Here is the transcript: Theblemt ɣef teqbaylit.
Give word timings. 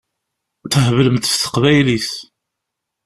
Theblemt 0.73 1.25
ɣef 1.29 1.35
teqbaylit. 1.37 2.11